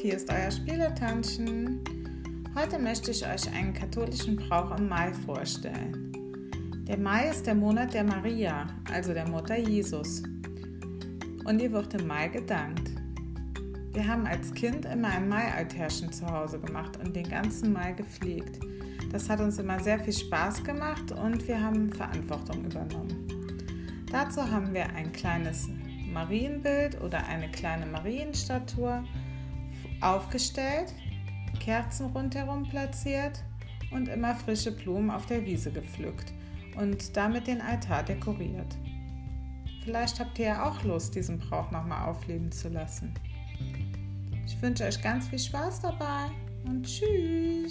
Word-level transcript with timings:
hier 0.00 0.14
ist 0.14 0.30
euer 0.30 0.50
Spieletantchen. 0.50 1.80
Heute 2.54 2.78
möchte 2.78 3.10
ich 3.10 3.26
euch 3.26 3.52
einen 3.52 3.74
katholischen 3.74 4.36
Brauch 4.36 4.76
im 4.78 4.88
Mai 4.88 5.12
vorstellen. 5.12 6.12
Der 6.86 6.96
Mai 6.96 7.28
ist 7.28 7.46
der 7.46 7.56
Monat 7.56 7.94
der 7.94 8.04
Maria, 8.04 8.68
also 8.92 9.12
der 9.12 9.28
Mutter 9.28 9.58
Jesus. 9.58 10.22
Und 11.44 11.60
ihr 11.60 11.72
wird 11.72 11.94
im 11.94 12.06
Mai 12.06 12.28
gedankt. 12.28 12.92
Wir 13.92 14.06
haben 14.06 14.24
als 14.26 14.54
Kind 14.54 14.84
immer 14.84 15.08
ein 15.08 15.28
Mai-Altärchen 15.28 16.12
zu 16.12 16.30
Hause 16.30 16.60
gemacht 16.60 16.96
und 17.04 17.16
den 17.16 17.28
ganzen 17.28 17.72
Mai 17.72 17.90
gepflegt. 17.92 18.60
Das 19.10 19.28
hat 19.28 19.40
uns 19.40 19.58
immer 19.58 19.80
sehr 19.80 19.98
viel 19.98 20.12
Spaß 20.12 20.62
gemacht 20.62 21.10
und 21.10 21.48
wir 21.48 21.60
haben 21.60 21.92
Verantwortung 21.92 22.64
übernommen. 22.64 23.26
Dazu 24.12 24.48
haben 24.48 24.72
wir 24.72 24.90
ein 24.90 25.10
kleines 25.10 25.68
Marienbild 26.12 27.00
oder 27.00 27.26
eine 27.26 27.50
kleine 27.50 27.86
Marienstatue 27.86 29.02
aufgestellt, 30.00 30.92
Kerzen 31.60 32.06
rundherum 32.06 32.68
platziert 32.68 33.42
und 33.90 34.08
immer 34.08 34.34
frische 34.34 34.72
Blumen 34.72 35.10
auf 35.10 35.26
der 35.26 35.44
Wiese 35.44 35.70
gepflückt 35.70 36.32
und 36.76 37.16
damit 37.16 37.46
den 37.46 37.60
Altar 37.60 38.02
dekoriert. 38.02 38.76
Vielleicht 39.82 40.20
habt 40.20 40.38
ihr 40.38 40.46
ja 40.46 40.68
auch 40.68 40.82
Lust, 40.84 41.14
diesen 41.14 41.38
Brauch 41.38 41.70
nochmal 41.70 42.08
aufleben 42.08 42.52
zu 42.52 42.68
lassen. 42.68 43.14
Ich 44.46 44.60
wünsche 44.60 44.84
euch 44.84 45.00
ganz 45.02 45.28
viel 45.28 45.38
Spaß 45.38 45.80
dabei 45.80 46.26
und 46.64 46.84
tschüss. 46.84 47.67